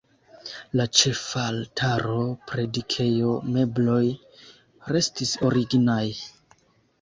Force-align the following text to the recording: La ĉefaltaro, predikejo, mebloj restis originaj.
La 0.79 0.85
ĉefaltaro, 1.01 2.15
predikejo, 2.51 3.35
mebloj 3.59 4.01
restis 4.97 5.37
originaj. 5.51 6.01